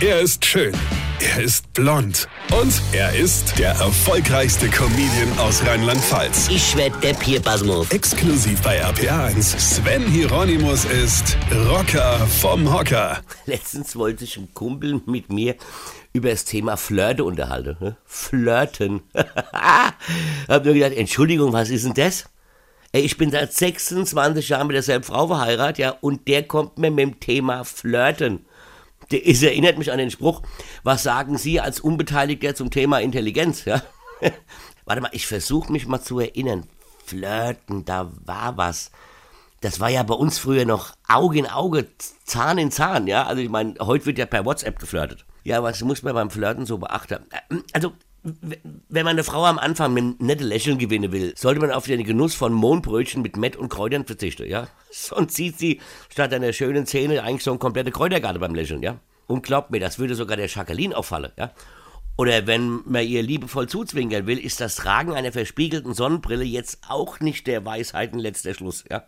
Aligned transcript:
Er 0.00 0.20
ist 0.20 0.44
schön. 0.44 0.72
Er 1.20 1.42
ist 1.42 1.72
blond. 1.74 2.28
Und 2.56 2.72
er 2.92 3.16
ist 3.16 3.58
der 3.58 3.70
erfolgreichste 3.70 4.68
Comedian 4.68 5.36
aus 5.40 5.66
Rheinland-Pfalz. 5.66 6.48
Ich 6.50 6.76
werd 6.76 7.02
der 7.02 7.14
Pierpasmus. 7.14 7.90
Exklusiv 7.90 8.62
bei 8.62 8.80
RPA1. 8.84 9.58
Sven 9.58 10.06
Hieronymus 10.06 10.84
ist 10.84 11.36
Rocker 11.68 12.18
vom 12.40 12.72
Hocker. 12.72 13.20
Letztens 13.46 13.96
wollte 13.96 14.20
sich 14.20 14.36
ein 14.36 14.48
Kumpel 14.54 15.00
mit 15.06 15.32
mir 15.32 15.56
über 16.12 16.30
das 16.30 16.44
Thema 16.44 16.76
Flirte 16.76 17.24
unterhalten. 17.24 17.76
ne? 17.80 17.96
Flirten. 18.06 19.00
Hab 20.48 20.64
nur 20.64 20.74
gedacht, 20.74 20.92
Entschuldigung, 20.92 21.52
was 21.52 21.70
ist 21.70 21.84
denn 21.84 21.94
das? 21.94 22.26
Ey, 22.92 23.02
ich 23.02 23.18
bin 23.18 23.32
seit 23.32 23.52
26 23.52 24.48
Jahren 24.48 24.68
mit 24.68 24.74
derselben 24.74 25.04
Frau 25.04 25.26
verheiratet, 25.26 25.78
ja, 25.78 25.90
und 26.00 26.26
der 26.28 26.44
kommt 26.44 26.78
mir 26.78 26.90
mit 26.90 27.00
dem 27.00 27.20
Thema 27.20 27.64
Flirten. 27.64 28.46
Es 29.10 29.42
erinnert 29.42 29.78
mich 29.78 29.90
an 29.90 29.98
den 29.98 30.10
Spruch, 30.10 30.42
was 30.82 31.02
sagen 31.02 31.38
Sie 31.38 31.60
als 31.60 31.80
Unbeteiligter 31.80 32.54
zum 32.54 32.70
Thema 32.70 32.98
Intelligenz, 33.00 33.64
ja? 33.64 33.82
Warte 34.84 35.00
mal, 35.02 35.10
ich 35.12 35.26
versuche 35.26 35.72
mich 35.72 35.86
mal 35.86 36.00
zu 36.00 36.18
erinnern. 36.20 36.66
Flirten, 37.04 37.84
da 37.84 38.10
war 38.24 38.56
was. 38.56 38.90
Das 39.60 39.80
war 39.80 39.88
ja 39.88 40.02
bei 40.02 40.14
uns 40.14 40.38
früher 40.38 40.64
noch 40.66 40.92
Auge 41.08 41.38
in 41.38 41.46
Auge, 41.46 41.88
Zahn 42.24 42.58
in 42.58 42.70
Zahn, 42.70 43.06
ja? 43.06 43.24
Also 43.26 43.42
ich 43.42 43.48
meine, 43.48 43.74
heute 43.80 44.06
wird 44.06 44.18
ja 44.18 44.26
per 44.26 44.44
WhatsApp 44.44 44.78
geflirtet. 44.78 45.24
Ja, 45.44 45.62
was 45.62 45.80
muss 45.82 46.02
man 46.02 46.14
beim 46.14 46.30
Flirten 46.30 46.66
so 46.66 46.76
beachten? 46.78 47.24
Also, 47.72 47.90
w- 47.90 47.92
wenn 48.22 49.04
man 49.04 49.08
eine 49.08 49.24
Frau 49.24 49.44
am 49.44 49.58
Anfang 49.58 49.94
mit 49.94 50.20
netten 50.20 50.46
Lächeln 50.46 50.78
gewinnen 50.78 51.12
will, 51.12 51.34
sollte 51.36 51.60
man 51.60 51.70
auf 51.70 51.86
den 51.86 52.02
Genuss 52.04 52.34
von 52.34 52.52
Mohnbrötchen 52.52 53.22
mit 53.22 53.36
Mett 53.36 53.56
und 53.56 53.68
Kräutern 53.68 54.04
verzichten, 54.04 54.48
ja? 54.48 54.66
Sonst 54.90 55.36
sieht 55.36 55.58
sie 55.58 55.80
statt 56.08 56.32
einer 56.32 56.52
schönen 56.52 56.86
Zähne 56.86 57.22
eigentlich 57.22 57.44
so 57.44 57.52
eine 57.52 57.58
komplette 57.58 57.92
Kräutergarde 57.92 58.38
beim 58.38 58.54
Lächeln, 58.54 58.82
ja? 58.82 58.98
Und 59.26 59.42
glaubt 59.42 59.70
mir, 59.70 59.80
das 59.80 59.98
würde 59.98 60.14
sogar 60.14 60.36
der 60.36 60.48
Jacqueline 60.48 60.96
auffallen, 60.96 61.32
ja? 61.36 61.52
Oder 62.16 62.48
wenn 62.48 62.80
man 62.84 63.06
ihr 63.06 63.22
liebevoll 63.22 63.68
zuzwinkern 63.68 64.26
will, 64.26 64.38
ist 64.38 64.60
das 64.60 64.74
Tragen 64.74 65.12
einer 65.12 65.30
verspiegelten 65.30 65.94
Sonnenbrille 65.94 66.42
jetzt 66.42 66.80
auch 66.88 67.20
nicht 67.20 67.46
der 67.46 67.64
Weisheiten 67.64 68.18
letzter 68.18 68.54
Schluss, 68.54 68.84
ja? 68.90 69.04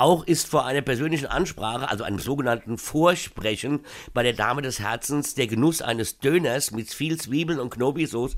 Auch 0.00 0.24
ist 0.24 0.48
vor 0.48 0.64
einer 0.64 0.80
persönlichen 0.80 1.26
Ansprache, 1.26 1.90
also 1.90 2.04
einem 2.04 2.20
sogenannten 2.20 2.78
Vorsprechen, 2.78 3.80
bei 4.14 4.22
der 4.22 4.32
Dame 4.32 4.62
des 4.62 4.80
Herzens 4.80 5.34
der 5.34 5.46
Genuss 5.46 5.82
eines 5.82 6.20
Döners 6.20 6.70
mit 6.70 6.88
viel 6.88 7.20
Zwiebeln 7.20 7.60
und 7.60 7.68
Knoblauchsoße 7.68 8.34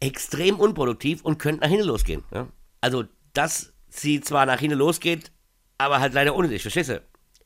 extrem 0.00 0.60
unproduktiv 0.60 1.22
und 1.22 1.38
könnte 1.38 1.62
nach 1.62 1.70
hinten 1.70 1.86
losgehen. 1.86 2.22
Ja? 2.34 2.48
Also, 2.82 3.04
dass 3.32 3.72
sie 3.88 4.20
zwar 4.20 4.44
nach 4.44 4.60
hinten 4.60 4.76
losgeht, 4.76 5.32
aber 5.78 6.00
halt 6.00 6.12
leider 6.12 6.36
ohne 6.36 6.48
dich, 6.48 6.60
verstehst 6.60 6.90
du? 6.90 7.00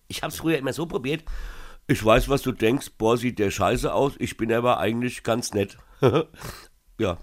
Ich 0.08 0.24
hab's 0.24 0.38
früher 0.38 0.58
immer 0.58 0.72
so 0.72 0.86
probiert. 0.86 1.22
Ich 1.86 2.04
weiß, 2.04 2.28
was 2.28 2.42
du 2.42 2.50
denkst. 2.50 2.94
Boah, 2.98 3.16
sieht 3.16 3.38
der 3.38 3.52
scheiße 3.52 3.94
aus. 3.94 4.14
Ich 4.18 4.36
bin 4.36 4.52
aber 4.52 4.80
eigentlich 4.80 5.22
ganz 5.22 5.54
nett. 5.54 5.78
ja, 6.98 7.18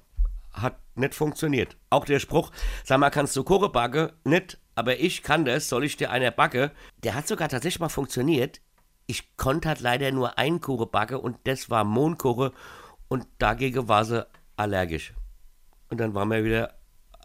hat 0.54 0.78
nicht 0.96 1.14
funktioniert. 1.14 1.76
Auch 1.90 2.06
der 2.06 2.20
Spruch, 2.20 2.52
sag 2.86 3.00
mal, 3.00 3.10
kannst 3.10 3.36
du 3.36 3.44
Kuchen 3.44 3.74
backen? 3.74 4.14
Nicht, 4.24 4.60
aber 4.82 5.00
ich 5.00 5.22
kann 5.22 5.46
das, 5.46 5.70
soll 5.70 5.84
ich 5.84 5.96
dir 5.96 6.10
einer 6.10 6.32
backe? 6.32 6.72
Der 7.04 7.14
hat 7.14 7.28
sogar 7.28 7.50
tatsächlich 7.50 7.80
mal 7.80 7.90
funktioniert. 7.90 8.62
Ich 9.06 9.38
konnte 9.38 9.70
halt 9.70 9.80
leider 9.80 10.12
nur 10.12 10.40
einen 10.40 10.60
Kuchen 10.60 10.90
backen 10.90 11.18
und 11.18 11.38
das 11.44 11.70
war 11.70 11.84
Mohnkuchen 11.84 12.50
und 13.08 13.28
dagegen 13.38 13.88
war 13.88 14.06
sie 14.06 14.26
allergisch. 14.56 15.14
Und 15.92 16.00
dann 16.00 16.16
waren 16.16 16.32
wir 16.32 16.44
wieder 16.44 16.74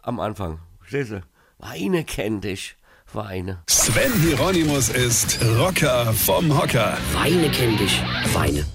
am 0.03 0.19
Anfang. 0.19 0.59
Verstehst 0.77 1.13
du? 1.13 1.23
Weine 1.57 2.03
kennt 2.03 2.43
dich. 2.43 2.75
Weine. 3.11 3.63
Sven 3.67 4.13
Hieronymus 4.21 4.89
ist 4.89 5.43
Rocker 5.57 6.13
vom 6.13 6.55
Hocker. 6.55 6.95
Weine 7.13 7.49
kennt 7.49 7.79
dich. 7.79 8.03
Weine. 8.33 8.67